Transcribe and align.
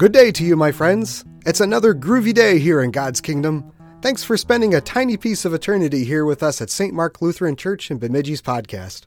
Good 0.00 0.12
day 0.12 0.32
to 0.32 0.44
you, 0.44 0.56
my 0.56 0.72
friends. 0.72 1.26
It's 1.44 1.60
another 1.60 1.94
groovy 1.94 2.32
day 2.32 2.58
here 2.58 2.80
in 2.80 2.90
God's 2.90 3.20
Kingdom. 3.20 3.70
Thanks 4.00 4.24
for 4.24 4.38
spending 4.38 4.74
a 4.74 4.80
tiny 4.80 5.18
piece 5.18 5.44
of 5.44 5.52
eternity 5.52 6.04
here 6.04 6.24
with 6.24 6.42
us 6.42 6.62
at 6.62 6.70
St. 6.70 6.94
Mark 6.94 7.20
Lutheran 7.20 7.54
Church 7.54 7.90
in 7.90 7.98
Bemidji's 7.98 8.40
podcast. 8.40 9.02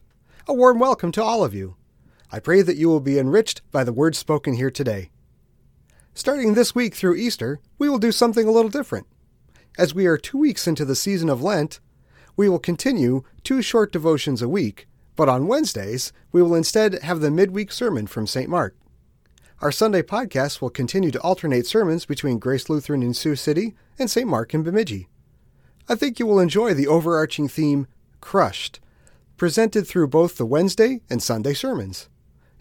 A 0.46 0.54
warm 0.54 0.78
welcome 0.78 1.10
to 1.10 1.22
all 1.24 1.42
of 1.42 1.52
you. 1.52 1.74
I 2.30 2.38
pray 2.38 2.62
that 2.62 2.76
you 2.76 2.88
will 2.88 3.00
be 3.00 3.18
enriched 3.18 3.62
by 3.72 3.82
the 3.82 3.92
words 3.92 4.18
spoken 4.18 4.54
here 4.54 4.70
today. 4.70 5.10
Starting 6.14 6.54
this 6.54 6.76
week 6.76 6.94
through 6.94 7.16
Easter, 7.16 7.58
we 7.76 7.88
will 7.88 7.98
do 7.98 8.12
something 8.12 8.46
a 8.46 8.52
little 8.52 8.70
different. 8.70 9.08
As 9.76 9.92
we 9.92 10.06
are 10.06 10.16
two 10.16 10.38
weeks 10.38 10.68
into 10.68 10.84
the 10.84 10.94
season 10.94 11.28
of 11.28 11.42
Lent, 11.42 11.80
we 12.36 12.48
will 12.48 12.60
continue 12.60 13.24
two 13.42 13.60
short 13.60 13.90
devotions 13.90 14.40
a 14.40 14.48
week, 14.48 14.86
but 15.16 15.28
on 15.28 15.48
Wednesdays, 15.48 16.12
we 16.30 16.40
will 16.40 16.54
instead 16.54 17.02
have 17.02 17.20
the 17.20 17.30
midweek 17.30 17.72
sermon 17.72 18.06
from 18.06 18.28
St. 18.28 18.48
Mark. 18.48 18.76
Our 19.60 19.72
Sunday 19.72 20.02
podcast 20.02 20.60
will 20.60 20.70
continue 20.70 21.10
to 21.10 21.20
alternate 21.22 21.66
sermons 21.66 22.06
between 22.06 22.38
Grace 22.38 22.70
Lutheran 22.70 23.02
in 23.02 23.14
Sioux 23.14 23.34
City 23.34 23.74
and 23.98 24.08
St. 24.08 24.28
Mark 24.28 24.54
in 24.54 24.62
Bemidji. 24.62 25.08
I 25.88 25.96
think 25.96 26.20
you 26.20 26.26
will 26.26 26.38
enjoy 26.38 26.72
the 26.72 26.86
overarching 26.86 27.48
theme, 27.48 27.88
Crushed, 28.20 28.78
presented 29.36 29.88
through 29.88 30.06
both 30.06 30.36
the 30.36 30.46
Wednesday 30.46 31.00
and 31.10 31.20
Sunday 31.20 31.52
sermons. 31.52 32.08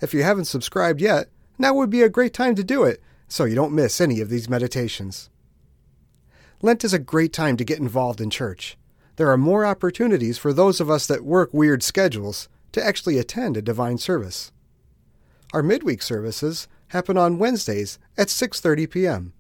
If 0.02 0.16
you 0.16 0.23
haven't 0.23 0.45
subscribed 0.45 0.99
yet, 0.99 1.30
now 1.59 1.76
would 1.76 1.91
be 1.91 2.02
a 2.02 2.09
great 2.09 2.34
time 2.34 2.55
to 2.55 2.63
do 2.63 2.84
it 2.84 3.04
so 3.27 3.43
you 3.45 3.54
don't 3.55 3.71
miss 3.71 4.02
any 4.02 4.20
of 4.20 4.30
these 4.30 4.49
meditations. 4.49 5.30
Lent 6.63 6.85
is 6.85 6.94
a 6.94 6.99
great 6.99 7.34
time 7.34 7.58
to 7.58 7.66
get 7.66 7.80
involved 7.80 8.22
in 8.22 8.30
church. 8.30 8.77
There 9.17 9.30
are 9.30 9.38
more 9.38 9.66
opportunities 9.66 10.38
for 10.38 10.54
those 10.54 10.80
of 10.80 10.90
us 10.90 11.05
that 11.08 11.26
work 11.26 11.54
weird 11.54 11.84
schedules 11.84 12.48
to 12.71 12.82
actually 12.82 13.18
attend 13.18 13.57
a 13.57 13.62
divine 13.62 13.98
service. 13.98 14.54
Our 15.54 15.62
midweek 15.62 16.01
services 16.01 16.70
happen 16.88 17.18
on 17.18 17.38
Wednesdays 17.38 17.99
at 18.18 18.29
6:30 18.29 18.90
p.m. 18.90 19.34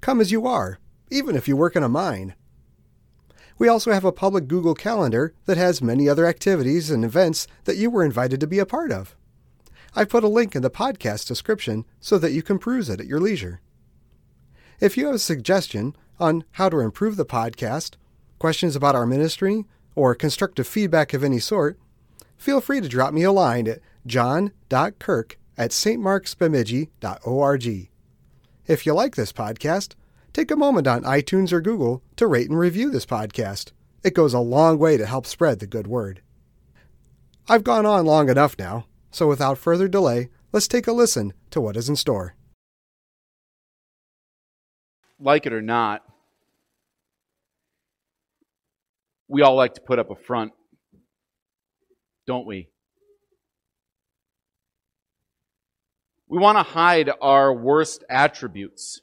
Come 0.00 0.22
as 0.22 0.32
you 0.32 0.46
are, 0.46 0.78
even 1.10 1.36
if 1.36 1.46
you 1.46 1.54
work 1.54 1.76
in 1.76 1.82
a 1.82 1.88
mine. 1.88 2.34
We 3.58 3.68
also 3.68 3.92
have 3.92 4.06
a 4.06 4.10
public 4.10 4.48
Google 4.48 4.74
Calendar 4.74 5.34
that 5.44 5.58
has 5.58 5.82
many 5.82 6.08
other 6.08 6.24
activities 6.24 6.90
and 6.90 7.04
events 7.04 7.46
that 7.64 7.76
you 7.76 7.90
were 7.90 8.06
invited 8.06 8.40
to 8.40 8.46
be 8.46 8.58
a 8.58 8.64
part 8.64 8.90
of. 8.90 9.14
I've 9.94 10.08
put 10.08 10.24
a 10.24 10.28
link 10.28 10.56
in 10.56 10.62
the 10.62 10.70
podcast 10.70 11.28
description 11.28 11.84
so 12.00 12.16
that 12.16 12.32
you 12.32 12.42
can 12.42 12.58
peruse 12.58 12.88
it 12.88 13.00
at 13.00 13.06
your 13.06 13.20
leisure. 13.20 13.60
If 14.80 14.96
you 14.96 15.04
have 15.06 15.14
a 15.14 15.18
suggestion 15.18 15.94
on 16.18 16.44
how 16.52 16.68
to 16.68 16.80
improve 16.80 17.16
the 17.16 17.26
podcast, 17.26 17.94
questions 18.38 18.76
about 18.76 18.94
our 18.94 19.06
ministry, 19.06 19.64
or 19.94 20.14
constructive 20.14 20.66
feedback 20.66 21.14
of 21.14 21.24
any 21.24 21.38
sort, 21.38 21.78
feel 22.36 22.60
free 22.60 22.80
to 22.80 22.88
drop 22.88 23.14
me 23.14 23.22
a 23.22 23.32
line 23.32 23.68
at 23.68 23.80
john.kirk 24.06 25.38
at 25.56 25.70
stmarksbemidji.org. 25.70 27.88
If 28.66 28.86
you 28.86 28.94
like 28.94 29.14
this 29.14 29.32
podcast, 29.32 29.94
take 30.32 30.50
a 30.50 30.56
moment 30.56 30.86
on 30.86 31.02
iTunes 31.02 31.52
or 31.52 31.60
Google 31.60 32.02
to 32.16 32.26
rate 32.26 32.48
and 32.48 32.58
review 32.58 32.90
this 32.90 33.06
podcast. 33.06 33.72
It 34.02 34.14
goes 34.14 34.34
a 34.34 34.40
long 34.40 34.78
way 34.78 34.96
to 34.96 35.06
help 35.06 35.26
spread 35.26 35.60
the 35.60 35.66
good 35.66 35.86
word. 35.86 36.20
I've 37.48 37.64
gone 37.64 37.86
on 37.86 38.06
long 38.06 38.28
enough 38.28 38.56
now, 38.58 38.86
so 39.10 39.28
without 39.28 39.58
further 39.58 39.86
delay, 39.86 40.30
let's 40.52 40.68
take 40.68 40.86
a 40.86 40.92
listen 40.92 41.32
to 41.50 41.60
what 41.60 41.76
is 41.76 41.88
in 41.88 41.96
store. 41.96 42.34
Like 45.24 45.46
it 45.46 45.54
or 45.54 45.62
not, 45.62 46.02
we 49.26 49.40
all 49.40 49.54
like 49.54 49.72
to 49.74 49.80
put 49.80 49.98
up 49.98 50.10
a 50.10 50.14
front, 50.14 50.52
don't 52.26 52.46
we? 52.46 52.68
We 56.28 56.38
want 56.38 56.58
to 56.58 56.62
hide 56.62 57.10
our 57.22 57.54
worst 57.54 58.04
attributes, 58.10 59.00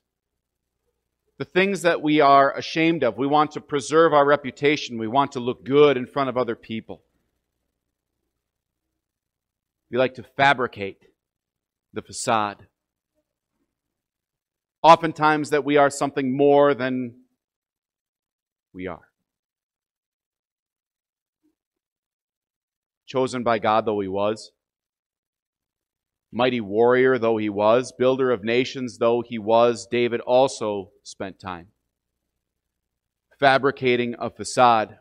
the 1.39 1.45
things 1.45 1.81
that 1.81 2.03
we 2.03 2.21
are 2.21 2.55
ashamed 2.55 3.03
of. 3.03 3.17
We 3.17 3.25
want 3.25 3.51
to 3.53 3.61
preserve 3.61 4.13
our 4.13 4.25
reputation. 4.25 4.99
We 4.99 5.07
want 5.07 5.31
to 5.31 5.39
look 5.39 5.65
good 5.65 5.97
in 5.97 6.05
front 6.05 6.29
of 6.29 6.37
other 6.37 6.55
people. 6.55 7.01
We 9.89 9.97
like 9.97 10.13
to 10.15 10.23
fabricate 10.37 11.07
the 11.93 12.03
facade. 12.03 12.67
Oftentimes, 14.83 15.51
that 15.51 15.63
we 15.63 15.77
are 15.77 15.89
something 15.89 16.35
more 16.35 16.73
than 16.73 17.15
we 18.73 18.87
are. 18.87 19.09
Chosen 23.05 23.43
by 23.43 23.59
God 23.59 23.85
though 23.85 23.99
he 23.99 24.07
was, 24.07 24.51
Mighty 26.31 26.61
warrior 26.61 27.17
though 27.17 27.37
he 27.37 27.49
was, 27.49 27.91
builder 27.97 28.31
of 28.31 28.43
nations 28.43 28.97
though 28.99 29.21
he 29.21 29.37
was, 29.37 29.85
David 29.85 30.21
also 30.21 30.91
spent 31.03 31.39
time 31.39 31.67
fabricating 33.41 34.15
a 34.19 34.29
facade 34.29 34.99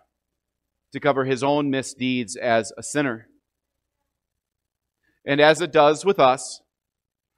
to 0.93 0.99
cover 0.99 1.27
his 1.27 1.43
own 1.43 1.71
misdeeds 1.71 2.35
as 2.37 2.73
a 2.77 2.83
sinner. 2.83 3.29
And 5.27 5.41
as 5.41 5.61
it 5.61 5.71
does 5.71 6.07
with 6.07 6.19
us, 6.19 6.63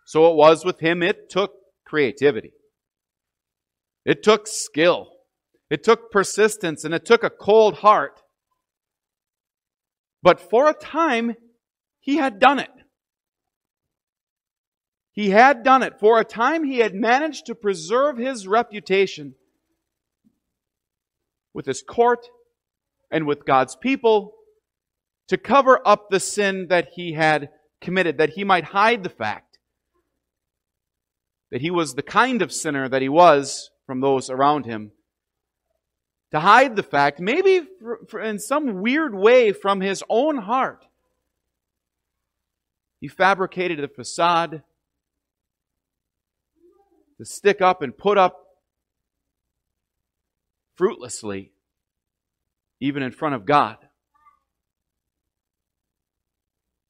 so 0.07 0.31
it 0.31 0.37
was 0.37 0.65
with 0.65 0.79
him, 0.79 1.03
it 1.03 1.29
took 1.29 1.55
creativity. 1.93 2.55
It 4.07 4.23
took 4.23 4.47
skill. 4.47 5.09
It 5.69 5.85
took 5.85 6.11
persistence 6.11 6.85
and 6.85 6.95
it 6.95 7.05
took 7.05 7.23
a 7.23 7.29
cold 7.29 7.75
heart. 7.75 8.23
But 10.23 10.41
for 10.41 10.71
a 10.71 10.73
time, 10.73 11.37
he 12.01 12.17
had 12.17 12.39
done 12.39 12.61
it. 12.61 12.71
He 15.11 15.29
had 15.29 15.65
done 15.65 15.83
it. 15.83 16.01
For 16.01 16.19
a 16.19 16.25
time, 16.25 16.65
he 16.65 16.79
had 16.79 16.95
managed 16.95 17.45
to 17.47 17.55
preserve 17.55 18.17
his 18.17 18.49
reputation 18.49 19.35
with 21.53 21.67
his 21.67 21.83
court 21.83 22.27
and 23.11 23.27
with 23.27 23.45
God's 23.45 23.77
people 23.77 24.33
to 25.29 25.37
cover 25.37 25.79
up 25.87 26.09
the 26.09 26.21
sin 26.21 26.69
that 26.71 26.89
he 26.95 27.13
had 27.13 27.51
committed, 27.83 28.17
that 28.17 28.31
he 28.31 28.45
might 28.45 28.65
hide 28.65 29.03
the 29.03 29.11
fact 29.11 29.52
that 31.53 31.61
he 31.61 31.71
was 31.71 31.95
the 31.95 32.03
kind 32.03 32.41
of 32.41 32.51
sinner 32.51 32.89
that 32.89 33.03
he 33.03 33.11
was 33.11 33.71
from 33.87 34.01
those 34.01 34.31
around 34.31 34.65
him. 34.65 34.91
To 36.33 36.41
hide 36.41 36.77
the 36.77 36.83
fact, 36.83 37.21
maybe 37.21 37.61
in 38.25 38.39
some 38.39 38.81
weird 38.81 39.15
way 39.15 39.53
from 39.53 39.83
his 39.83 40.03
own 40.09 40.39
heart, 40.39 40.87
he 43.01 43.07
fabricated 43.07 43.85
a 43.85 43.89
facade 43.89 44.63
to 47.19 47.25
stick 47.27 47.61
up 47.61 47.83
and 47.83 47.97
put 47.97 48.17
up 48.17 48.39
fruitlessly, 50.77 51.53
even 52.81 53.03
in 53.03 53.13
front 53.13 53.35
of 53.35 53.45
God. 53.45 53.77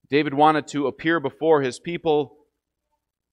David 0.09 0.35
wanted 0.35 0.69
to 0.69 0.87
appear 0.87 1.19
before 1.19 1.63
his 1.63 1.81
people 1.81 2.37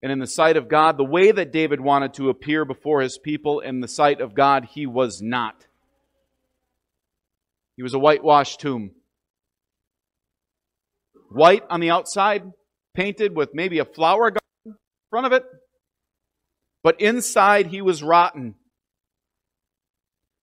and 0.01 0.11
in 0.11 0.19
the 0.19 0.27
sight 0.27 0.57
of 0.57 0.69
God 0.69 0.97
the 0.97 1.03
way 1.03 1.31
that 1.31 1.51
David 1.51 1.81
wanted 1.81 2.13
to 2.15 2.29
appear 2.29 2.65
before 2.65 3.01
his 3.01 3.17
people 3.17 3.59
in 3.59 3.81
the 3.81 3.87
sight 3.87 4.21
of 4.21 4.33
God, 4.33 4.65
he 4.71 4.85
was 4.85 5.21
not. 5.21 5.67
He 7.75 7.83
was 7.83 7.93
a 7.93 7.99
whitewashed 7.99 8.59
tomb. 8.59 8.91
White 11.29 11.63
on 11.69 11.79
the 11.79 11.91
outside, 11.91 12.43
painted 12.93 13.35
with 13.35 13.53
maybe 13.53 13.79
a 13.79 13.85
flower 13.85 14.31
garden 14.31 14.41
in 14.65 14.75
front 15.09 15.27
of 15.27 15.33
it, 15.33 15.45
but 16.83 16.99
inside 16.99 17.67
he 17.67 17.81
was 17.81 18.01
rotten. 18.01 18.55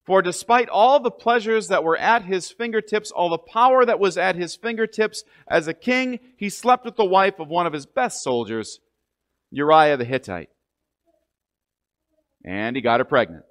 For 0.07 0.23
despite 0.23 0.69
all 0.69 1.01
the 1.01 1.11
pleasures 1.11 1.69
that 1.69 1.83
were 1.83 1.97
at 1.97 2.23
his 2.25 2.51
fingertips, 2.53 3.11
all 3.11 3.29
the 3.29 3.39
power 3.39 3.85
that 3.85 3.99
was 3.99 4.17
at 4.17 4.37
his 4.37 4.55
fingertips 4.55 5.25
as 5.49 5.67
a 5.67 5.75
king, 5.75 6.21
he 6.37 6.49
slept 6.49 6.85
with 6.85 6.95
the 6.95 7.05
wife 7.05 7.41
of 7.41 7.49
one 7.49 7.67
of 7.67 7.73
his 7.73 7.87
best 7.87 8.23
soldiers, 8.23 8.79
Uriah 9.51 9.97
the 9.97 10.05
Hittite. 10.05 10.51
And 12.45 12.77
he 12.77 12.83
got 12.83 13.01
her 13.01 13.05
pregnant. 13.05 13.45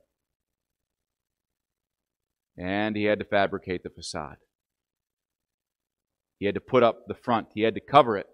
And 2.57 2.95
he 2.95 3.03
had 3.03 3.19
to 3.19 3.25
fabricate 3.25 3.83
the 3.83 3.89
facade. 3.89 4.37
He 6.39 6.45
had 6.45 6.55
to 6.55 6.61
put 6.61 6.83
up 6.83 7.07
the 7.07 7.15
front, 7.15 7.47
he 7.53 7.61
had 7.61 7.75
to 7.75 7.81
cover 7.81 8.17
it. 8.17 8.27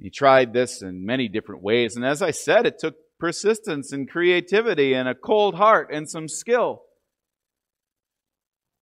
He 0.00 0.10
tried 0.10 0.52
this 0.52 0.80
in 0.80 1.04
many 1.04 1.28
different 1.28 1.62
ways. 1.62 1.96
And 1.96 2.04
as 2.04 2.22
I 2.22 2.30
said, 2.30 2.66
it 2.66 2.78
took 2.78 2.94
persistence 3.18 3.92
and 3.92 4.08
creativity 4.08 4.94
and 4.94 5.08
a 5.08 5.14
cold 5.14 5.56
heart 5.56 5.88
and 5.92 6.08
some 6.08 6.28
skill. 6.28 6.82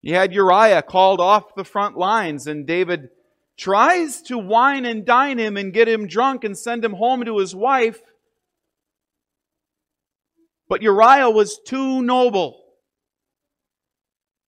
He 0.02 0.12
had 0.12 0.34
Uriah 0.34 0.82
called 0.82 1.20
off 1.20 1.54
the 1.56 1.64
front 1.64 1.96
lines, 1.96 2.46
and 2.46 2.66
David 2.66 3.08
tries 3.56 4.20
to 4.22 4.38
wine 4.38 4.84
and 4.84 5.04
dine 5.04 5.38
him 5.38 5.56
and 5.56 5.72
get 5.72 5.88
him 5.88 6.06
drunk 6.06 6.44
and 6.44 6.56
send 6.56 6.84
him 6.84 6.92
home 6.92 7.24
to 7.24 7.38
his 7.38 7.54
wife. 7.54 8.00
But 10.68 10.82
Uriah 10.82 11.30
was 11.30 11.58
too 11.64 12.02
noble. 12.02 12.62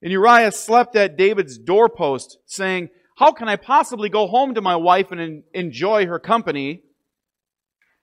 And 0.03 0.13
Uriah 0.13 0.53
slept 0.53 0.95
at 0.97 1.17
David's 1.17 1.59
doorpost, 1.59 2.39
saying, 2.47 2.91
How 3.17 3.33
can 3.33 3.49
I 3.49 3.57
possibly 3.57 4.09
go 4.09 4.27
home 4.27 4.55
to 4.55 4.61
my 4.61 4.77
wife 4.77 5.11
and 5.11 5.43
enjoy 5.55 6.07
her 6.07 6.19
company? 6.19 6.83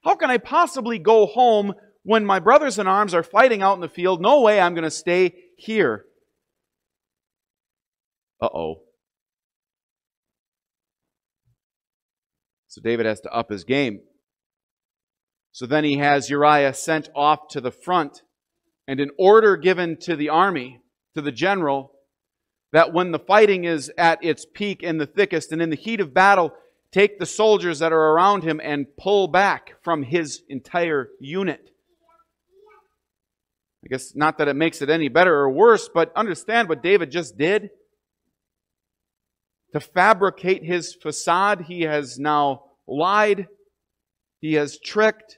How 0.04 0.16
can 0.16 0.30
I 0.30 0.38
possibly 0.38 1.00
go 1.00 1.25
home 1.25 1.74
when 2.04 2.25
my 2.25 2.40
brothers 2.40 2.78
in 2.80 2.88
arms 2.88 3.13
are 3.13 3.24
fighting 3.24 3.62
out 3.62 3.75
in 3.75 3.81
the 3.81 3.90
field? 3.90 4.22
No 4.22 4.42
way 4.42 4.60
I'm 4.60 4.74
going 4.74 4.84
to 4.84 4.92
stay 4.92 5.36
here. 5.58 6.06
Uh 8.42 8.50
oh. 8.54 8.85
So 12.75 12.81
David 12.81 13.06
has 13.06 13.22
to 13.22 13.31
up 13.31 13.51
his 13.51 13.63
game. 13.63 14.01
So 15.54 15.66
then 15.66 15.86
he 15.86 15.98
has 16.00 16.30
Uriah 16.30 16.74
sent 16.74 17.07
off 17.16 17.48
to 17.51 17.62
the 17.62 17.72
front 17.72 18.22
and 18.86 19.00
an 19.00 19.12
order 19.18 19.56
given 19.56 19.95
to 20.01 20.18
the 20.18 20.27
army, 20.27 20.81
to 21.16 21.22
the 21.22 21.31
general, 21.31 21.94
that 22.74 22.92
when 22.92 23.13
the 23.13 23.19
fighting 23.19 23.63
is 23.63 23.89
at 23.98 24.22
its 24.22 24.45
peak 24.45 24.83
and 24.83 25.00
the 25.00 25.06
thickest 25.06 25.54
and 25.54 25.62
in 25.62 25.69
the 25.69 25.77
heat 25.77 26.01
of 26.01 26.13
battle, 26.13 26.51
take 26.92 27.18
the 27.18 27.25
soldiers 27.25 27.80
that 27.80 27.94
are 27.94 28.12
around 28.12 28.44
him 28.44 28.60
and 28.62 28.88
pull 28.98 29.30
back 29.30 29.75
from 29.81 30.04
his 30.04 30.42
entire 30.50 31.07
unit. 31.22 31.69
I 33.86 33.88
guess 33.88 34.13
not 34.16 34.38
that 34.39 34.50
it 34.50 34.56
makes 34.57 34.81
it 34.81 34.89
any 34.89 35.07
better 35.07 35.33
or 35.33 35.50
worse, 35.50 35.88
but 35.88 36.12
understand 36.13 36.68
what 36.68 36.83
David 36.83 37.10
just 37.10 37.38
did. 37.38 37.69
To 39.72 39.80
fabricate 39.80 40.66
his 40.66 40.94
facade, 40.94 41.62
he 41.68 41.83
has 41.83 42.19
now 42.19 42.65
lied, 42.88 43.48
he 44.42 44.54
has 44.54 44.80
tricked, 44.80 45.38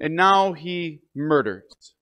and 0.00 0.14
now 0.14 0.52
he 0.52 1.00
murders. 1.14 1.94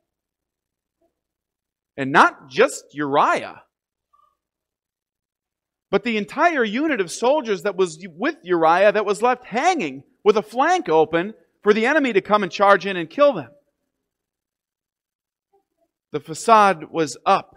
And 1.97 2.11
not 2.11 2.49
just 2.49 2.85
Uriah, 2.93 3.63
but 5.91 6.03
the 6.03 6.17
entire 6.17 6.65
unit 6.65 7.01
of 7.01 7.11
soldiers 7.11 7.63
that 7.63 7.77
was 7.77 8.05
with 8.17 8.37
Uriah 8.43 8.91
that 8.91 9.07
was 9.07 9.23
left 9.23 9.45
hanging 9.45 10.03
with 10.25 10.37
a 10.37 10.43
flank 10.43 10.89
open 10.89 11.35
for 11.63 11.73
the 11.73 11.87
enemy 11.87 12.13
to 12.13 12.21
come 12.21 12.43
and 12.43 12.51
charge 12.51 12.85
in 12.85 12.97
and 12.97 13.09
kill 13.09 13.33
them. 13.33 13.51
The 16.11 16.21
facade 16.21 16.91
was 16.91 17.17
up. 17.25 17.57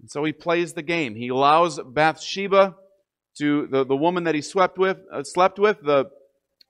And 0.00 0.10
so 0.10 0.24
he 0.24 0.32
plays 0.32 0.72
the 0.72 0.82
game. 0.82 1.14
He 1.14 1.28
allows 1.28 1.80
Bathsheba 1.80 2.74
to 3.38 3.66
the, 3.66 3.84
the 3.84 3.96
woman 3.96 4.24
that 4.24 4.34
he 4.34 4.42
swept 4.42 4.78
with, 4.78 4.98
uh, 5.12 5.22
slept 5.22 5.58
with, 5.58 5.78
the, 5.82 6.06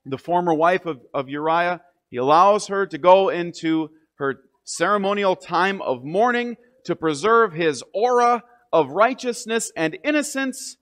the 0.07 0.19
former 0.19 0.55
wife 0.55 0.87
of, 0.87 1.01
of 1.13 1.29
Uriah. 1.29 1.81
He 2.11 2.17
allows 2.17 2.69
her 2.69 2.87
to 2.87 2.99
go 2.99 3.29
into 3.29 3.91
her 4.17 4.37
ceremonial 4.65 5.37
time 5.37 5.83
of 5.83 6.05
mourning 6.05 6.57
to 6.85 6.97
preserve 6.97 7.53
his 7.53 7.83
aura 7.93 8.43
of 8.73 8.91
righteousness 8.91 9.73
and 9.77 9.97
innocence. 10.05 10.77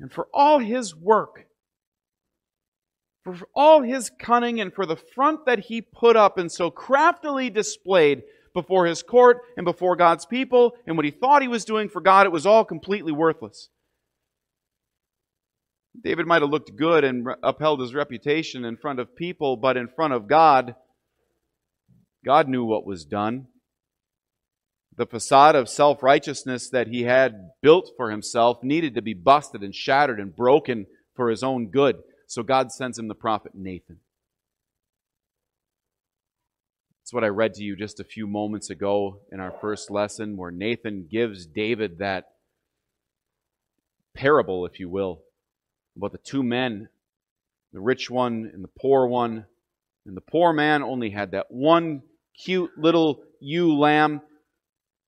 And 0.00 0.12
for 0.12 0.28
all 0.32 0.58
his 0.58 0.94
work, 0.94 1.46
for 3.24 3.36
all 3.54 3.82
his 3.82 4.10
cunning, 4.18 4.60
and 4.60 4.72
for 4.72 4.86
the 4.86 4.96
front 4.96 5.44
that 5.46 5.58
he 5.58 5.82
put 5.82 6.16
up 6.16 6.38
and 6.38 6.50
so 6.50 6.70
craftily 6.70 7.50
displayed 7.50 8.22
before 8.54 8.86
his 8.86 9.02
court 9.02 9.38
and 9.56 9.64
before 9.64 9.96
God's 9.96 10.26
people, 10.26 10.74
and 10.86 10.96
what 10.96 11.04
he 11.04 11.10
thought 11.10 11.42
he 11.42 11.48
was 11.48 11.64
doing 11.64 11.88
for 11.88 12.00
God, 12.00 12.26
it 12.26 12.32
was 12.32 12.46
all 12.46 12.64
completely 12.64 13.12
worthless. 13.12 13.68
David 16.02 16.26
might 16.26 16.42
have 16.42 16.50
looked 16.50 16.76
good 16.76 17.04
and 17.04 17.26
upheld 17.42 17.80
his 17.80 17.94
reputation 17.94 18.64
in 18.64 18.76
front 18.76 19.00
of 19.00 19.16
people, 19.16 19.56
but 19.56 19.76
in 19.76 19.88
front 19.88 20.12
of 20.12 20.28
God, 20.28 20.74
God 22.24 22.48
knew 22.48 22.64
what 22.64 22.86
was 22.86 23.04
done. 23.04 23.46
The 24.96 25.06
facade 25.06 25.54
of 25.54 25.68
self 25.68 26.02
righteousness 26.02 26.68
that 26.70 26.88
he 26.88 27.02
had 27.04 27.50
built 27.62 27.90
for 27.96 28.10
himself 28.10 28.62
needed 28.62 28.94
to 28.94 29.02
be 29.02 29.14
busted 29.14 29.62
and 29.62 29.74
shattered 29.74 30.18
and 30.18 30.34
broken 30.34 30.86
for 31.14 31.30
his 31.30 31.42
own 31.42 31.68
good. 31.70 31.98
So 32.26 32.42
God 32.42 32.72
sends 32.72 32.98
him 32.98 33.08
the 33.08 33.14
prophet 33.14 33.52
Nathan. 33.54 33.98
That's 37.08 37.14
what 37.14 37.24
I 37.24 37.28
read 37.28 37.54
to 37.54 37.64
you 37.64 37.74
just 37.74 38.00
a 38.00 38.04
few 38.04 38.26
moments 38.26 38.68
ago 38.68 39.20
in 39.32 39.40
our 39.40 39.54
first 39.62 39.90
lesson, 39.90 40.36
where 40.36 40.50
Nathan 40.50 41.08
gives 41.10 41.46
David 41.46 42.00
that 42.00 42.26
parable, 44.14 44.66
if 44.66 44.78
you 44.78 44.90
will, 44.90 45.22
about 45.96 46.12
the 46.12 46.18
two 46.18 46.42
men, 46.42 46.90
the 47.72 47.80
rich 47.80 48.10
one 48.10 48.50
and 48.52 48.62
the 48.62 48.68
poor 48.78 49.06
one. 49.06 49.46
And 50.04 50.18
the 50.18 50.20
poor 50.20 50.52
man 50.52 50.82
only 50.82 51.08
had 51.08 51.30
that 51.30 51.46
one 51.48 52.02
cute 52.44 52.72
little 52.76 53.22
ewe 53.40 53.74
lamb, 53.74 54.20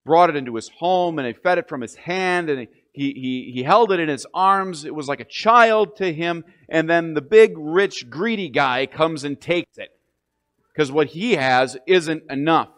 brought 0.06 0.31
it 0.31 0.37
into 0.37 0.55
his 0.55 0.70
home, 0.70 1.19
and 1.19 1.29
he 1.29 1.35
fed 1.35 1.58
it 1.58 1.69
from 1.69 1.82
his 1.82 1.97
hand, 1.97 2.49
and 2.49 2.67
he, 2.94 3.12
he, 3.12 3.52
he 3.52 3.62
held 3.62 3.93
it 3.93 4.00
in 4.00 4.08
his 4.08 4.26
arms. 4.32 4.87
It 4.87 4.94
was 4.94 5.06
like 5.06 5.20
a 5.20 5.26
child 5.26 5.97
to 5.97 6.11
him. 6.11 6.47
And 6.67 6.88
then 6.88 7.12
the 7.12 7.20
big, 7.20 7.58
rich, 7.58 8.08
greedy 8.08 8.49
guy 8.49 8.87
comes 8.87 9.23
and 9.23 9.38
takes 9.38 9.76
it 9.76 9.91
because 10.81 10.91
what 10.91 11.09
he 11.09 11.32
has 11.32 11.77
isn't 11.87 12.23
enough. 12.31 12.71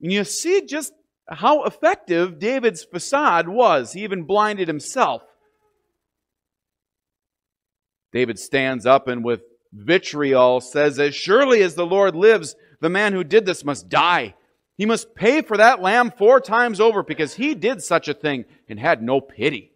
And 0.00 0.12
you 0.12 0.22
see 0.22 0.64
just 0.64 0.92
how 1.28 1.64
effective 1.64 2.38
David's 2.38 2.84
facade 2.84 3.48
was. 3.48 3.92
He 3.92 4.04
even 4.04 4.22
blinded 4.22 4.68
himself. 4.68 5.22
David 8.12 8.38
stands 8.38 8.86
up 8.86 9.08
and 9.08 9.24
with 9.24 9.40
vitriol 9.72 10.60
says, 10.60 11.00
As 11.00 11.16
surely 11.16 11.64
as 11.64 11.74
the 11.74 11.84
Lord 11.84 12.14
lives, 12.14 12.54
the 12.80 12.88
man 12.88 13.12
who 13.12 13.24
did 13.24 13.44
this 13.44 13.64
must 13.64 13.88
die. 13.88 14.36
He 14.78 14.86
must 14.86 15.16
pay 15.16 15.42
for 15.42 15.56
that 15.56 15.82
lamb 15.82 16.12
four 16.16 16.40
times 16.40 16.78
over 16.78 17.02
because 17.02 17.34
he 17.34 17.56
did 17.56 17.82
such 17.82 18.06
a 18.06 18.14
thing 18.14 18.44
and 18.68 18.78
had 18.78 19.02
no 19.02 19.20
pity. 19.20 19.72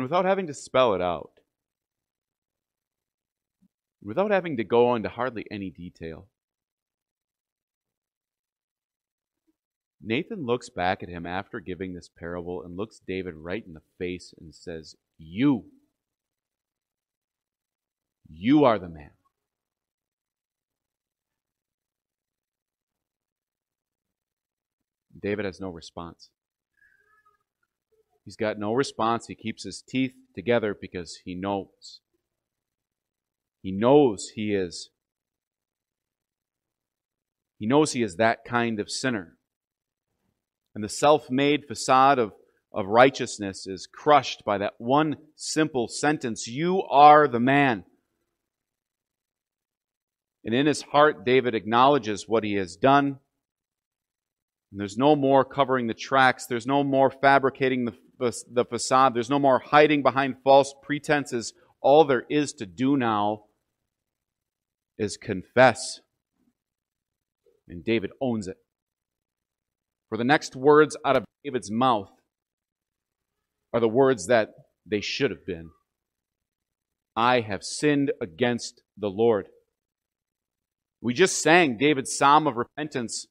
And 0.00 0.08
without 0.08 0.24
having 0.24 0.46
to 0.46 0.54
spell 0.54 0.94
it 0.94 1.02
out, 1.02 1.40
without 4.02 4.30
having 4.30 4.56
to 4.56 4.64
go 4.64 4.94
into 4.94 5.10
hardly 5.10 5.44
any 5.50 5.68
detail, 5.68 6.26
Nathan 10.00 10.46
looks 10.46 10.70
back 10.70 11.02
at 11.02 11.10
him 11.10 11.26
after 11.26 11.60
giving 11.60 11.92
this 11.92 12.08
parable 12.08 12.62
and 12.62 12.78
looks 12.78 13.02
David 13.06 13.34
right 13.34 13.62
in 13.62 13.74
the 13.74 13.82
face 13.98 14.32
and 14.40 14.54
says, 14.54 14.96
You, 15.18 15.66
you 18.26 18.64
are 18.64 18.78
the 18.78 18.88
man. 18.88 19.10
David 25.20 25.44
has 25.44 25.60
no 25.60 25.68
response. 25.68 26.30
He's 28.24 28.36
got 28.36 28.58
no 28.58 28.72
response. 28.72 29.26
He 29.26 29.34
keeps 29.34 29.64
his 29.64 29.82
teeth 29.86 30.14
together 30.34 30.76
because 30.78 31.20
he 31.24 31.34
knows. 31.34 32.00
He 33.62 33.72
knows 33.72 34.30
he 34.34 34.54
is. 34.54 34.90
He 37.58 37.66
knows 37.66 37.92
he 37.92 38.02
is 38.02 38.16
that 38.16 38.44
kind 38.44 38.80
of 38.80 38.90
sinner. 38.90 39.36
And 40.74 40.82
the 40.82 40.88
self 40.88 41.30
made 41.30 41.66
facade 41.66 42.18
of, 42.18 42.32
of 42.72 42.86
righteousness 42.86 43.66
is 43.66 43.86
crushed 43.86 44.44
by 44.44 44.58
that 44.58 44.74
one 44.78 45.16
simple 45.36 45.88
sentence 45.88 46.46
You 46.46 46.82
are 46.82 47.28
the 47.28 47.40
man. 47.40 47.84
And 50.44 50.54
in 50.54 50.66
his 50.66 50.82
heart, 50.82 51.26
David 51.26 51.54
acknowledges 51.54 52.26
what 52.26 52.44
he 52.44 52.54
has 52.54 52.76
done. 52.76 53.18
And 54.70 54.80
there's 54.80 54.96
no 54.96 55.16
more 55.16 55.44
covering 55.44 55.86
the 55.86 55.94
tracks. 55.94 56.46
There's 56.46 56.66
no 56.66 56.82
more 56.82 57.10
fabricating 57.10 57.84
the, 57.84 57.94
the 58.20 58.64
facade. 58.64 59.14
There's 59.14 59.30
no 59.30 59.38
more 59.38 59.58
hiding 59.58 60.02
behind 60.02 60.36
false 60.44 60.74
pretenses. 60.82 61.52
All 61.80 62.04
there 62.04 62.24
is 62.28 62.52
to 62.54 62.66
do 62.66 62.96
now 62.96 63.44
is 64.98 65.16
confess. 65.16 66.00
And 67.68 67.84
David 67.84 68.10
owns 68.20 68.46
it. 68.46 68.58
For 70.08 70.18
the 70.18 70.24
next 70.24 70.54
words 70.54 70.96
out 71.04 71.16
of 71.16 71.24
David's 71.44 71.70
mouth 71.70 72.10
are 73.72 73.80
the 73.80 73.88
words 73.88 74.26
that 74.26 74.50
they 74.84 75.00
should 75.00 75.30
have 75.30 75.46
been 75.46 75.70
I 77.16 77.40
have 77.40 77.62
sinned 77.62 78.12
against 78.20 78.82
the 78.96 79.08
Lord. 79.08 79.48
We 81.00 81.14
just 81.14 81.42
sang 81.42 81.76
David's 81.76 82.16
psalm 82.16 82.46
of 82.46 82.56
repentance 82.56 83.26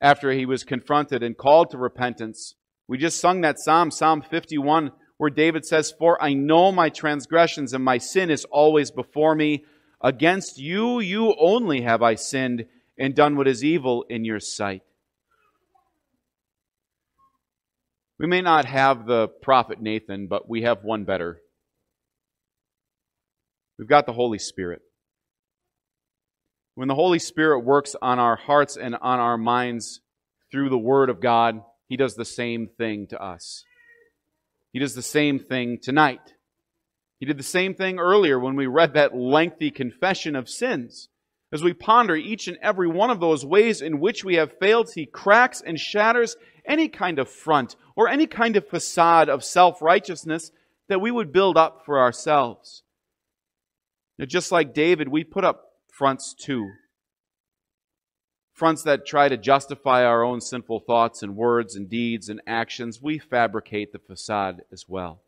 after 0.00 0.32
he 0.32 0.46
was 0.46 0.64
confronted 0.64 1.22
and 1.22 1.36
called 1.36 1.70
to 1.70 1.78
repentance. 1.78 2.54
We 2.88 2.98
just 2.98 3.20
sung 3.20 3.40
that 3.40 3.58
psalm, 3.58 3.90
Psalm 3.90 4.22
51, 4.22 4.92
where 5.16 5.30
David 5.30 5.64
says, 5.64 5.92
For 5.98 6.22
I 6.22 6.34
know 6.34 6.70
my 6.70 6.88
transgressions 6.88 7.72
and 7.72 7.84
my 7.84 7.98
sin 7.98 8.30
is 8.30 8.44
always 8.46 8.90
before 8.90 9.34
me. 9.34 9.64
Against 10.00 10.58
you, 10.58 11.00
you 11.00 11.34
only 11.38 11.80
have 11.82 12.02
I 12.02 12.14
sinned 12.14 12.66
and 12.98 13.14
done 13.14 13.36
what 13.36 13.48
is 13.48 13.64
evil 13.64 14.04
in 14.08 14.24
your 14.24 14.40
sight. 14.40 14.82
We 18.18 18.26
may 18.26 18.40
not 18.40 18.64
have 18.66 19.06
the 19.06 19.28
prophet 19.28 19.80
Nathan, 19.80 20.26
but 20.26 20.48
we 20.48 20.62
have 20.62 20.84
one 20.84 21.04
better 21.04 21.40
We've 23.78 23.88
got 23.88 24.06
the 24.06 24.12
Holy 24.12 24.38
Spirit. 24.38 24.80
When 26.74 26.88
the 26.88 26.94
Holy 26.94 27.18
Spirit 27.18 27.60
works 27.60 27.94
on 28.00 28.18
our 28.18 28.36
hearts 28.36 28.76
and 28.76 28.94
on 28.94 29.18
our 29.20 29.36
minds 29.36 30.00
through 30.50 30.70
the 30.70 30.78
Word 30.78 31.10
of 31.10 31.20
God, 31.20 31.60
He 31.88 31.96
does 31.96 32.14
the 32.14 32.24
same 32.24 32.66
thing 32.66 33.06
to 33.08 33.22
us. 33.22 33.64
He 34.72 34.78
does 34.78 34.94
the 34.94 35.02
same 35.02 35.38
thing 35.38 35.78
tonight. 35.80 36.34
He 37.18 37.26
did 37.26 37.38
the 37.38 37.42
same 37.42 37.74
thing 37.74 37.98
earlier 37.98 38.38
when 38.38 38.56
we 38.56 38.66
read 38.66 38.94
that 38.94 39.16
lengthy 39.16 39.70
confession 39.70 40.36
of 40.36 40.48
sins. 40.48 41.08
As 41.52 41.62
we 41.62 41.72
ponder 41.72 42.16
each 42.16 42.48
and 42.48 42.58
every 42.60 42.88
one 42.88 43.08
of 43.08 43.20
those 43.20 43.46
ways 43.46 43.80
in 43.80 44.00
which 44.00 44.24
we 44.24 44.34
have 44.34 44.58
failed, 44.58 44.90
He 44.94 45.06
cracks 45.06 45.62
and 45.64 45.78
shatters 45.78 46.36
any 46.66 46.88
kind 46.88 47.18
of 47.18 47.30
front 47.30 47.76
or 47.94 48.08
any 48.08 48.26
kind 48.26 48.56
of 48.56 48.68
facade 48.68 49.28
of 49.28 49.44
self 49.44 49.80
righteousness 49.80 50.50
that 50.88 51.00
we 51.00 51.10
would 51.10 51.32
build 51.32 51.56
up 51.56 51.84
for 51.86 51.98
ourselves. 51.98 52.82
Now, 54.18 54.26
just 54.26 54.52
like 54.52 54.74
David, 54.74 55.08
we 55.08 55.24
put 55.24 55.44
up 55.44 55.62
fronts 55.90 56.34
too. 56.34 56.70
Fronts 58.56 58.82
that 58.84 59.04
try 59.04 59.28
to 59.28 59.36
justify 59.36 60.02
our 60.02 60.24
own 60.24 60.40
sinful 60.40 60.80
thoughts 60.80 61.22
and 61.22 61.36
words 61.36 61.76
and 61.76 61.90
deeds 61.90 62.30
and 62.30 62.40
actions. 62.46 63.02
We 63.02 63.18
fabricate 63.18 63.92
the 63.92 63.98
facade 63.98 64.62
as 64.72 64.86
well. 64.88 65.20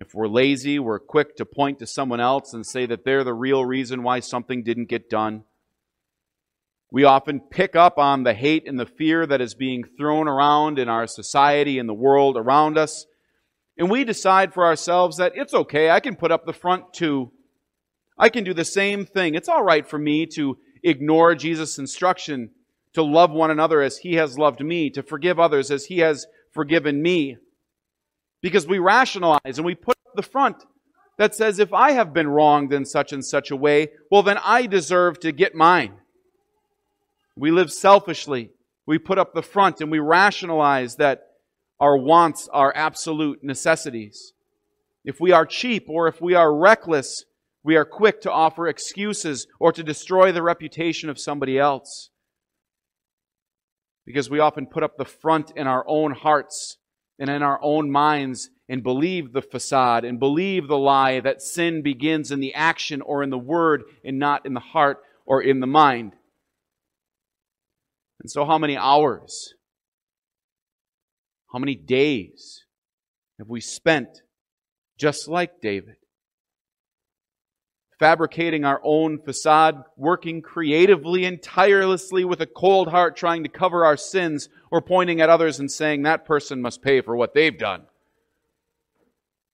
If 0.00 0.12
we're 0.12 0.26
lazy, 0.26 0.80
we're 0.80 0.98
quick 0.98 1.36
to 1.36 1.44
point 1.44 1.78
to 1.78 1.86
someone 1.86 2.18
else 2.18 2.52
and 2.52 2.66
say 2.66 2.84
that 2.86 3.04
they're 3.04 3.22
the 3.22 3.32
real 3.32 3.64
reason 3.64 4.02
why 4.02 4.18
something 4.18 4.64
didn't 4.64 4.88
get 4.88 5.08
done. 5.08 5.44
We 6.90 7.04
often 7.04 7.38
pick 7.38 7.76
up 7.76 7.96
on 7.96 8.24
the 8.24 8.34
hate 8.34 8.66
and 8.66 8.80
the 8.80 8.84
fear 8.84 9.24
that 9.24 9.40
is 9.40 9.54
being 9.54 9.84
thrown 9.84 10.26
around 10.26 10.80
in 10.80 10.88
our 10.88 11.06
society 11.06 11.78
and 11.78 11.88
the 11.88 11.94
world 11.94 12.36
around 12.36 12.76
us. 12.76 13.06
And 13.78 13.88
we 13.88 14.02
decide 14.02 14.52
for 14.52 14.64
ourselves 14.66 15.18
that 15.18 15.34
it's 15.36 15.54
okay, 15.54 15.90
I 15.90 16.00
can 16.00 16.16
put 16.16 16.32
up 16.32 16.44
the 16.44 16.52
front 16.52 16.92
too. 16.92 17.30
I 18.18 18.30
can 18.30 18.42
do 18.42 18.52
the 18.52 18.64
same 18.64 19.06
thing. 19.06 19.36
It's 19.36 19.48
all 19.48 19.62
right 19.62 19.88
for 19.88 19.98
me 19.98 20.26
to 20.34 20.58
ignore 20.82 21.34
Jesus' 21.34 21.78
instruction 21.78 22.50
to 22.92 23.02
love 23.02 23.30
one 23.30 23.50
another 23.50 23.82
as 23.82 23.98
he 23.98 24.14
has 24.14 24.38
loved 24.38 24.60
me, 24.60 24.90
to 24.90 25.02
forgive 25.02 25.38
others 25.38 25.70
as 25.70 25.86
he 25.86 25.98
has 25.98 26.26
forgiven 26.52 27.00
me. 27.00 27.36
Because 28.42 28.66
we 28.66 28.78
rationalize 28.78 29.58
and 29.58 29.64
we 29.64 29.74
put 29.74 29.96
up 30.06 30.14
the 30.16 30.22
front 30.22 30.64
that 31.18 31.34
says, 31.34 31.58
if 31.58 31.72
I 31.74 31.92
have 31.92 32.14
been 32.14 32.28
wronged 32.28 32.72
in 32.72 32.86
such 32.86 33.12
and 33.12 33.24
such 33.24 33.50
a 33.50 33.56
way, 33.56 33.88
well, 34.10 34.22
then 34.22 34.38
I 34.42 34.66
deserve 34.66 35.20
to 35.20 35.32
get 35.32 35.54
mine. 35.54 35.92
We 37.36 37.50
live 37.50 37.70
selfishly. 37.70 38.50
We 38.86 38.98
put 38.98 39.18
up 39.18 39.34
the 39.34 39.42
front 39.42 39.80
and 39.80 39.90
we 39.90 39.98
rationalize 39.98 40.96
that 40.96 41.26
our 41.78 41.96
wants 41.96 42.48
are 42.52 42.72
absolute 42.74 43.44
necessities. 43.44 44.32
If 45.04 45.20
we 45.20 45.32
are 45.32 45.46
cheap 45.46 45.86
or 45.88 46.08
if 46.08 46.20
we 46.20 46.34
are 46.34 46.54
reckless, 46.54 47.24
we 47.62 47.76
are 47.76 47.84
quick 47.84 48.22
to 48.22 48.32
offer 48.32 48.66
excuses 48.66 49.46
or 49.58 49.72
to 49.72 49.82
destroy 49.82 50.32
the 50.32 50.42
reputation 50.42 51.10
of 51.10 51.18
somebody 51.18 51.58
else. 51.58 52.10
Because 54.06 54.30
we 54.30 54.38
often 54.38 54.66
put 54.66 54.82
up 54.82 54.96
the 54.96 55.04
front 55.04 55.52
in 55.54 55.66
our 55.66 55.84
own 55.86 56.12
hearts 56.12 56.78
and 57.18 57.28
in 57.28 57.42
our 57.42 57.60
own 57.62 57.90
minds 57.90 58.48
and 58.68 58.82
believe 58.82 59.32
the 59.32 59.42
facade 59.42 60.04
and 60.04 60.18
believe 60.18 60.68
the 60.68 60.78
lie 60.78 61.20
that 61.20 61.42
sin 61.42 61.82
begins 61.82 62.30
in 62.30 62.40
the 62.40 62.54
action 62.54 63.02
or 63.02 63.22
in 63.22 63.30
the 63.30 63.38
word 63.38 63.82
and 64.04 64.18
not 64.18 64.46
in 64.46 64.54
the 64.54 64.60
heart 64.60 64.98
or 65.26 65.42
in 65.42 65.60
the 65.60 65.66
mind. 65.66 66.14
And 68.20 68.30
so, 68.30 68.44
how 68.44 68.58
many 68.58 68.76
hours, 68.76 69.54
how 71.52 71.58
many 71.58 71.74
days 71.74 72.64
have 73.38 73.48
we 73.48 73.60
spent 73.60 74.08
just 74.98 75.28
like 75.28 75.60
David? 75.60 75.96
Fabricating 78.00 78.64
our 78.64 78.80
own 78.82 79.18
facade, 79.18 79.84
working 79.96 80.40
creatively 80.40 81.26
and 81.26 81.40
tirelessly 81.40 82.24
with 82.24 82.40
a 82.40 82.46
cold 82.46 82.88
heart, 82.88 83.14
trying 83.14 83.42
to 83.42 83.48
cover 83.48 83.84
our 83.84 83.96
sins, 83.96 84.48
or 84.70 84.80
pointing 84.80 85.20
at 85.20 85.28
others 85.28 85.60
and 85.60 85.70
saying 85.70 86.02
that 86.02 86.24
person 86.24 86.62
must 86.62 86.82
pay 86.82 87.02
for 87.02 87.14
what 87.14 87.34
they've 87.34 87.58
done. 87.58 87.82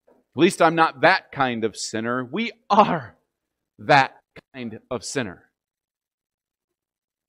At 0.08 0.40
least 0.40 0.62
I'm 0.62 0.76
not 0.76 1.00
that 1.00 1.32
kind 1.32 1.64
of 1.64 1.76
sinner. 1.76 2.24
We 2.24 2.52
are 2.70 3.16
that 3.80 4.16
kind 4.54 4.78
of 4.90 5.04
sinner. 5.04 5.50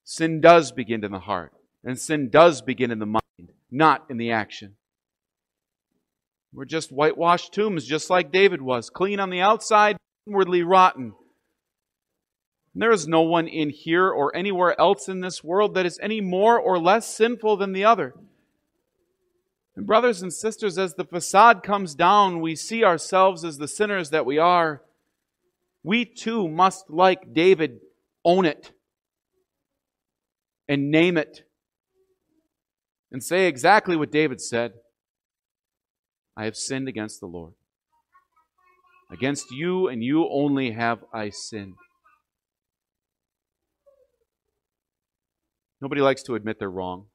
Sin 0.03 0.39
does 0.39 0.71
begin 0.71 1.03
in 1.03 1.11
the 1.11 1.19
heart, 1.19 1.51
and 1.83 1.99
sin 1.99 2.29
does 2.29 2.61
begin 2.61 2.91
in 2.91 2.99
the 2.99 3.05
mind, 3.07 3.51
not 3.71 4.05
in 4.09 4.17
the 4.17 4.31
action. 4.31 4.75
We're 6.53 6.65
just 6.65 6.91
whitewashed 6.91 7.53
tombs, 7.53 7.85
just 7.85 8.09
like 8.09 8.31
David 8.31 8.61
was, 8.61 8.89
clean 8.89 9.19
on 9.19 9.31
the 9.31 9.41
outside, 9.41 9.97
inwardly 10.27 10.63
rotten. 10.63 11.13
There 12.75 12.91
is 12.91 13.07
no 13.07 13.21
one 13.21 13.47
in 13.47 13.69
here 13.69 14.07
or 14.07 14.35
anywhere 14.35 14.79
else 14.79 15.09
in 15.09 15.21
this 15.21 15.43
world 15.43 15.73
that 15.73 15.85
is 15.85 15.97
any 16.01 16.21
more 16.21 16.59
or 16.59 16.77
less 16.77 17.15
sinful 17.15 17.57
than 17.57 17.73
the 17.73 17.85
other. 17.85 18.13
And, 19.75 19.87
brothers 19.87 20.21
and 20.21 20.31
sisters, 20.31 20.77
as 20.77 20.93
the 20.93 21.05
facade 21.05 21.63
comes 21.63 21.95
down, 21.95 22.39
we 22.39 22.55
see 22.55 22.83
ourselves 22.83 23.43
as 23.43 23.57
the 23.57 23.67
sinners 23.67 24.11
that 24.11 24.25
we 24.25 24.37
are. 24.37 24.83
We 25.83 26.05
too 26.05 26.47
must, 26.47 26.89
like 26.89 27.33
David, 27.33 27.79
own 28.23 28.45
it 28.45 28.71
and 30.67 30.91
name 30.91 31.17
it 31.17 31.43
and 33.11 33.23
say 33.23 33.47
exactly 33.47 33.95
what 33.95 34.11
David 34.11 34.41
said 34.41 34.73
I 36.35 36.45
have 36.45 36.55
sinned 36.55 36.87
against 36.87 37.19
the 37.19 37.25
Lord. 37.25 37.53
Against 39.09 39.51
you 39.51 39.87
and 39.87 40.03
you 40.03 40.27
only 40.29 40.71
have 40.71 40.99
I 41.13 41.29
sinned. 41.29 41.75
Nobody 45.79 46.01
likes 46.01 46.23
to 46.23 46.35
admit 46.35 46.57
they're 46.59 46.69
wrong. 46.69 47.05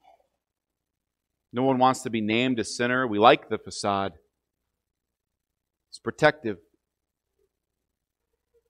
No 1.52 1.64
one 1.64 1.78
wants 1.78 2.02
to 2.02 2.11
be 2.11 2.20
named 2.20 2.58
a 2.58 2.64
sinner. 2.64 3.06
We 3.06 3.18
like 3.18 3.49
the 3.49 3.58
facade, 3.58 4.12
it's 5.90 5.99
protective. 5.99 6.58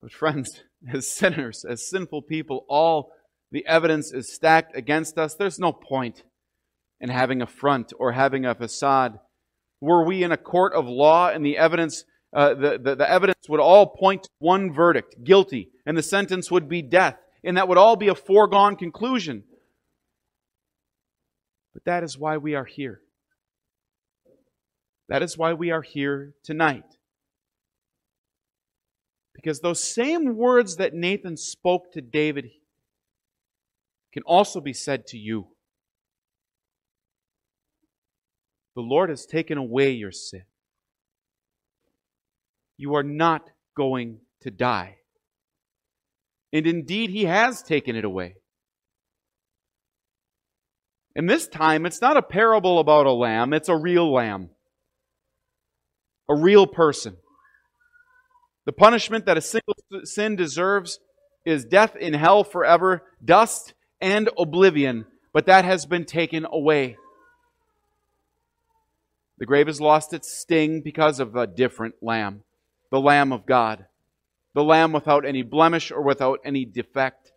But, 0.01 0.11
friends, 0.11 0.63
as 0.93 1.07
sinners, 1.09 1.63
as 1.63 1.87
sinful 1.89 2.23
people, 2.23 2.65
all 2.67 3.13
the 3.51 3.65
evidence 3.65 4.11
is 4.11 4.33
stacked 4.33 4.75
against 4.75 5.17
us. 5.17 5.35
There's 5.35 5.59
no 5.59 5.71
point 5.71 6.23
in 6.99 7.09
having 7.09 7.41
a 7.41 7.47
front 7.47 7.93
or 7.97 8.11
having 8.11 8.45
a 8.45 8.55
facade. 8.55 9.19
Were 9.79 10.05
we 10.05 10.23
in 10.23 10.33
a 10.33 10.37
court 10.37 10.73
of 10.73 10.87
law 10.87 11.29
and 11.29 11.45
the 11.45 11.57
evidence 11.57 12.03
uh, 12.33 12.55
the, 12.55 12.79
the, 12.81 12.95
the 12.95 13.09
evidence 13.09 13.47
would 13.47 13.59
all 13.59 13.85
point 13.85 14.23
to 14.23 14.29
one 14.39 14.73
verdict, 14.73 15.23
guilty, 15.23 15.69
and 15.85 15.95
the 15.95 16.03
sentence 16.03 16.49
would 16.49 16.67
be 16.67 16.81
death. 16.81 17.17
And 17.43 17.57
that 17.57 17.67
would 17.67 17.77
all 17.77 17.95
be 17.95 18.07
a 18.07 18.15
foregone 18.15 18.75
conclusion. 18.75 19.43
But 21.73 21.85
that 21.85 22.03
is 22.03 22.17
why 22.17 22.37
we 22.37 22.55
are 22.55 22.65
here. 22.65 23.01
That 25.09 25.21
is 25.21 25.37
why 25.37 25.53
we 25.53 25.69
are 25.71 25.81
here 25.81 26.33
tonight. 26.43 26.85
Because 29.35 29.59
those 29.59 29.83
same 29.83 30.35
words 30.35 30.77
that 30.77 30.93
Nathan 30.93 31.37
spoke 31.37 31.91
to 31.93 32.01
David 32.01 32.49
can 34.11 34.23
also 34.23 34.61
be 34.61 34.73
said 34.73 35.05
to 35.07 35.17
you. 35.17 35.47
The 38.75 38.81
Lord 38.81 39.09
has 39.09 39.25
taken 39.25 39.57
away 39.57 39.91
your 39.91 40.11
sin 40.11 40.43
you 42.77 42.95
are 42.95 43.03
not 43.03 43.49
going 43.75 44.19
to 44.41 44.51
die. 44.51 44.97
And 46.51 46.67
indeed, 46.67 47.09
He 47.09 47.25
has 47.25 47.63
taken 47.63 47.95
it 47.95 48.05
away. 48.05 48.35
And 51.15 51.29
this 51.29 51.47
time, 51.47 51.85
it's 51.85 52.01
not 52.01 52.17
a 52.17 52.21
parable 52.21 52.79
about 52.79 53.05
a 53.05 53.11
lamb, 53.11 53.53
it's 53.53 53.69
a 53.69 53.75
real 53.75 54.11
lamb, 54.11 54.49
a 56.29 56.35
real 56.35 56.67
person. 56.67 57.17
The 58.65 58.71
punishment 58.71 59.25
that 59.25 59.37
a 59.37 59.41
single 59.41 59.75
sin 60.03 60.35
deserves 60.35 60.99
is 61.45 61.65
death 61.65 61.95
in 61.95 62.13
hell 62.13 62.43
forever, 62.43 63.03
dust 63.23 63.73
and 63.99 64.29
oblivion, 64.37 65.05
but 65.33 65.45
that 65.47 65.65
has 65.65 65.85
been 65.85 66.05
taken 66.05 66.45
away. 66.49 66.97
The 69.37 69.45
grave 69.45 69.67
has 69.67 69.81
lost 69.81 70.13
its 70.13 70.33
sting 70.33 70.81
because 70.81 71.19
of 71.19 71.35
a 71.35 71.45
different 71.45 71.95
lamb 72.01 72.43
the 72.93 73.01
Lamb 73.01 73.33
of 73.33 73.47
God, 73.47 73.87
the 74.53 74.63
Lamb 74.63 74.93
without 74.93 75.25
any 75.25 75.41
blemish 75.41 75.89
or 75.89 76.03
without 76.03 76.37
any 76.45 76.63
defect, 76.63 77.31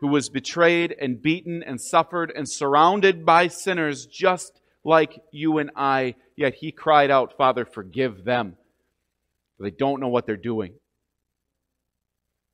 who 0.00 0.08
was 0.08 0.30
betrayed 0.30 0.96
and 0.98 1.20
beaten 1.20 1.62
and 1.62 1.78
suffered 1.78 2.32
and 2.34 2.50
surrounded 2.50 3.26
by 3.26 3.46
sinners 3.46 4.06
just 4.06 4.58
like 4.82 5.20
you 5.32 5.58
and 5.58 5.70
I, 5.76 6.14
yet 6.34 6.54
he 6.54 6.72
cried 6.72 7.10
out, 7.10 7.36
Father, 7.36 7.66
forgive 7.66 8.24
them, 8.24 8.56
they 9.58 9.70
don't 9.70 10.00
know 10.00 10.08
what 10.08 10.24
they're 10.24 10.38
doing. 10.38 10.72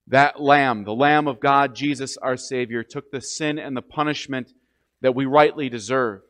That 0.08 0.40
Lamb, 0.40 0.82
the 0.82 0.94
Lamb 0.94 1.28
of 1.28 1.38
God, 1.38 1.76
Jesus 1.76 2.16
our 2.16 2.36
Savior, 2.36 2.82
took 2.82 3.12
the 3.12 3.20
sin 3.20 3.56
and 3.56 3.76
the 3.76 3.82
punishment 3.82 4.52
that 5.00 5.14
we 5.14 5.26
rightly 5.26 5.68
deserve. 5.68 6.22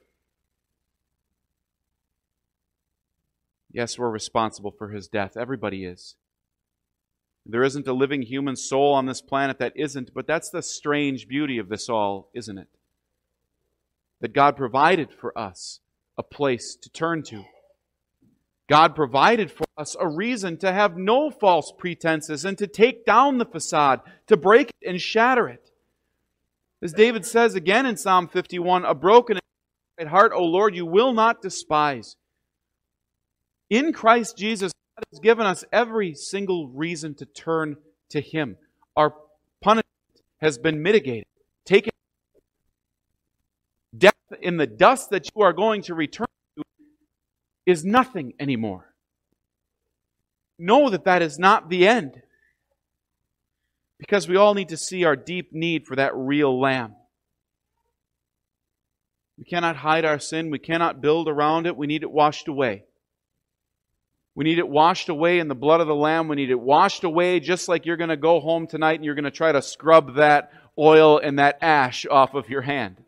Yes, 3.77 3.99
we're 3.99 4.09
responsible 4.09 4.71
for 4.71 4.89
his 4.89 5.07
death. 5.07 5.37
Everybody 5.37 5.85
is. 5.85 6.17
There 7.45 7.63
isn't 7.63 7.87
a 7.87 7.93
living 7.93 8.23
human 8.23 8.57
soul 8.57 8.95
on 8.95 9.05
this 9.05 9.21
planet 9.21 9.59
that 9.59 9.75
isn't, 9.77 10.15
but 10.15 10.27
that's 10.27 10.49
the 10.49 10.63
strange 10.63 11.29
beauty 11.29 11.59
of 11.59 11.69
this 11.69 11.91
all, 11.91 12.31
isn't 12.33 12.57
it? 12.57 12.69
That 14.23 14.33
God 14.33 14.57
provided 14.57 15.13
for 15.13 15.39
us 15.39 15.81
a 16.17 16.23
place 16.23 16.75
to 16.75 16.89
turn 16.89 17.23
to. 17.25 17.45
God 18.67 18.97
provided 18.97 19.53
for 19.53 19.67
us 19.77 19.95
a 20.01 20.09
reason 20.09 20.57
to 20.61 20.73
have 20.73 20.97
no 20.97 21.31
false 21.31 21.71
pretenses 21.77 22.47
and 22.47 22.57
to 22.57 22.67
take 22.67 23.05
down 23.05 23.37
the 23.37 23.45
facade, 23.45 24.01
to 24.27 24.39
break 24.39 24.71
it 24.81 24.89
and 24.89 24.99
shatter 24.99 25.51
it. 25.51 25.71
As 26.83 26.95
David 26.95 27.27
says 27.27 27.55
again 27.55 27.85
in 27.85 27.99
Psalm 27.99 28.27
51, 28.27 28.87
a 28.87 28.95
broken 28.95 29.39
heart, 30.01 30.33
O 30.35 30.43
Lord, 30.45 30.75
you 30.75 30.87
will 30.87 31.13
not 31.13 31.43
despise. 31.43 32.17
In 33.69 33.93
Christ 33.93 34.37
Jesus, 34.37 34.73
God 34.97 35.05
has 35.13 35.21
given 35.21 35.47
us 35.47 35.65
every 35.73 36.15
single 36.15 36.69
reason 36.69 37.15
to 37.17 37.27
turn 37.27 37.77
to 38.11 38.21
Him. 38.21 38.57
Our 38.97 39.15
punishment 39.61 39.87
has 40.41 40.59
been 40.59 40.83
mitigated, 40.83 41.27
taken. 41.65 41.93
Death 43.97 44.15
in 44.41 44.57
the 44.57 44.67
dust 44.67 45.11
that 45.11 45.29
you 45.35 45.43
are 45.43 45.53
going 45.53 45.83
to 45.83 45.95
return 45.95 46.27
to 46.57 46.65
is 47.65 47.85
nothing 47.85 48.35
anymore. 48.39 48.93
Know 50.59 50.91
that 50.91 51.05
that 51.05 51.23
is 51.23 51.39
not 51.39 51.69
the 51.69 51.87
end. 51.89 52.23
Because 53.99 54.29
we 54.29 54.37
all 54.37 54.55
need 54.55 54.69
to 54.69 54.77
see 54.77 55.05
our 55.05 55.17
deep 55.17 55.53
need 55.53 55.87
for 55.87 55.97
that 55.97 56.15
real 56.15 56.59
lamb. 56.61 56.95
We 59.39 59.45
cannot 59.45 59.77
hide 59.77 60.05
our 60.05 60.19
sin. 60.19 60.51
We 60.51 60.59
cannot 60.59 61.01
build 61.01 61.29
around 61.29 61.67
it. 61.67 61.77
We 61.77 61.87
need 61.87 62.03
it 62.03 62.11
washed 62.11 62.49
away. 62.49 62.85
We 64.37 64.45
need 64.45 64.59
it 64.59 64.69
washed 64.69 65.09
away 65.09 65.39
in 65.39 65.49
the 65.49 65.55
blood 65.55 65.81
of 65.81 65.87
the 65.87 65.95
Lamb. 65.95 66.29
We 66.29 66.37
need 66.37 66.51
it 66.51 66.61
washed 66.61 67.05
away 67.05 67.41
just 67.41 67.69
like 67.69 67.87
you're 67.87 67.97
going 67.97 68.11
to 68.11 68.19
go 68.19 68.39
home 68.39 68.67
tonight 68.67 68.97
and 68.97 69.05
you're 69.05 69.15
going 69.15 69.25
to 69.25 69.31
try 69.31 69.51
to 69.51 69.63
scrub 69.63 70.17
that 70.17 70.53
oil 70.79 71.19
and 71.19 71.39
that 71.39 71.57
ash 71.63 72.05
off 72.05 72.35
of 72.35 72.51
your 72.51 72.61
hand. 72.61 73.03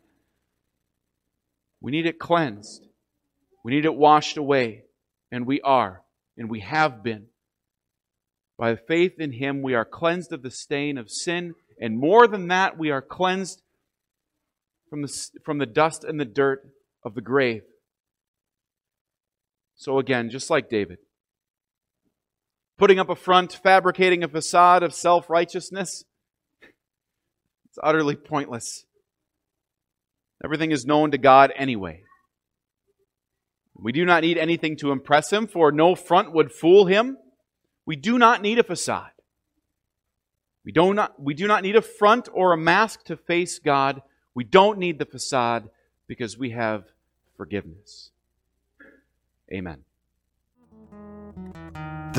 We 1.81 1.91
need 1.91 2.07
it 2.07 2.17
cleansed. 2.17 2.83
We 3.63 3.71
need 3.73 3.85
it 3.85 3.93
washed 3.93 4.37
away. 4.37 4.85
And 5.31 5.45
we 5.45 5.61
are. 5.61 6.01
And 6.35 6.49
we 6.49 6.61
have 6.61 7.03
been. 7.03 7.27
By 8.57 8.75
faith 8.75 9.19
in 9.19 9.31
Him, 9.31 9.61
we 9.61 9.75
are 9.75 9.85
cleansed 9.85 10.33
of 10.33 10.41
the 10.41 10.49
stain 10.49 10.97
of 10.97 11.11
sin. 11.11 11.53
And 11.79 11.99
more 11.99 12.25
than 12.25 12.47
that, 12.47 12.75
we 12.75 12.89
are 12.89 13.03
cleansed 13.03 13.61
from 14.89 15.03
the, 15.03 15.29
from 15.45 15.59
the 15.59 15.67
dust 15.67 16.03
and 16.03 16.19
the 16.19 16.25
dirt 16.25 16.67
of 17.05 17.13
the 17.13 17.21
grave. 17.21 17.61
So 19.75 19.99
again, 19.99 20.31
just 20.31 20.49
like 20.49 20.71
David, 20.71 20.97
putting 22.79 22.97
up 22.97 23.09
a 23.09 23.15
front, 23.15 23.53
fabricating 23.53 24.23
a 24.23 24.27
facade 24.27 24.81
of 24.81 24.93
self 24.93 25.29
righteousness. 25.29 26.05
It's 26.61 27.77
utterly 27.83 28.15
pointless. 28.15 28.85
Everything 30.43 30.71
is 30.71 30.85
known 30.85 31.11
to 31.11 31.17
God 31.17 31.51
anyway. 31.55 32.01
We 33.75 33.91
do 33.91 34.05
not 34.05 34.23
need 34.23 34.37
anything 34.37 34.77
to 34.77 34.91
impress 34.91 35.31
Him, 35.31 35.45
for 35.45 35.71
no 35.71 35.93
front 35.93 36.33
would 36.33 36.51
fool 36.51 36.85
Him. 36.85 37.17
We 37.85 37.95
do 37.95 38.17
not 38.17 38.41
need 38.41 38.57
a 38.57 38.63
facade. 38.63 39.11
We 40.65 40.71
do 40.71 40.93
not, 40.93 41.21
we 41.21 41.33
do 41.33 41.47
not 41.47 41.63
need 41.63 41.75
a 41.75 41.81
front 41.81 42.29
or 42.33 42.53
a 42.53 42.57
mask 42.57 43.03
to 43.05 43.17
face 43.17 43.59
God. 43.59 44.01
We 44.33 44.43
don't 44.43 44.79
need 44.79 44.99
the 44.99 45.05
facade 45.05 45.69
because 46.07 46.37
we 46.37 46.51
have 46.51 46.85
forgiveness. 47.35 48.11
Amen. 49.51 49.83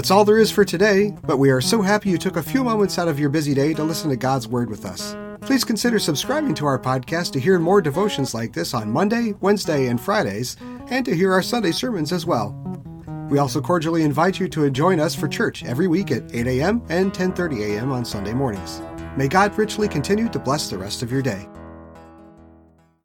That's 0.01 0.11
all 0.11 0.25
there 0.25 0.39
is 0.39 0.51
for 0.51 0.65
today, 0.65 1.15
but 1.27 1.37
we 1.37 1.51
are 1.51 1.61
so 1.61 1.83
happy 1.83 2.09
you 2.09 2.17
took 2.17 2.37
a 2.37 2.43
few 2.43 2.65
moments 2.65 2.99
out 2.99 3.07
of 3.07 3.21
your 3.21 3.29
busy 3.29 3.53
day 3.53 3.75
to 3.75 3.85
listen 3.85 4.09
to 4.09 4.17
God's 4.17 4.49
Word 4.49 4.71
with 4.71 4.87
us. 4.87 5.15
Please 5.43 5.63
consider 5.63 5.99
subscribing 5.99 6.55
to 6.55 6.65
our 6.65 6.79
podcast 6.79 7.33
to 7.33 7.39
hear 7.39 7.59
more 7.59 7.83
devotions 7.83 8.33
like 8.33 8.55
this 8.55 8.73
on 8.73 8.91
Monday, 8.91 9.35
Wednesday, 9.43 9.89
and 9.89 10.01
Fridays, 10.01 10.57
and 10.87 11.05
to 11.05 11.15
hear 11.15 11.35
our 11.35 11.43
Sunday 11.43 11.71
sermons 11.71 12.13
as 12.13 12.25
well. 12.25 12.53
We 13.29 13.37
also 13.37 13.61
cordially 13.61 14.03
invite 14.03 14.41
you 14.41 14.49
to 14.49 14.71
join 14.71 15.01
us 15.01 15.15
for 15.15 15.29
church 15.29 15.67
every 15.67 15.87
week 15.87 16.11
at 16.11 16.35
8 16.35 16.47
a.m. 16.47 16.83
and 16.89 17.13
10:30 17.13 17.77
a.m. 17.77 17.93
on 17.93 18.07
Sunday 18.07 18.33
mornings. 18.33 18.81
May 19.19 19.29
God 19.29 19.59
richly 19.59 19.87
continue 19.87 20.31
to 20.31 20.39
bless 20.39 20.71
the 20.71 20.79
rest 20.79 21.03
of 21.03 21.13
your 21.13 21.21
day. 21.21 21.47